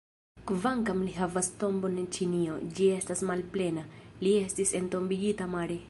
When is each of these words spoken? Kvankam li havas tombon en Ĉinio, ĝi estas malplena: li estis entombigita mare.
Kvankam 0.51 1.03
li 1.07 1.13
havas 1.17 1.49
tombon 1.63 1.99
en 2.05 2.07
Ĉinio, 2.17 2.57
ĝi 2.79 2.89
estas 2.97 3.23
malplena: 3.33 3.85
li 4.27 4.35
estis 4.49 4.77
entombigita 4.83 5.55
mare. 5.57 5.79